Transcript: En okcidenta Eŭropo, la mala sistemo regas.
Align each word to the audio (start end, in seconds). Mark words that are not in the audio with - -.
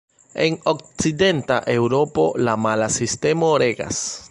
En 0.45 0.55
okcidenta 0.71 1.59
Eŭropo, 1.75 2.25
la 2.49 2.57
mala 2.65 2.91
sistemo 2.99 3.53
regas. 3.65 4.03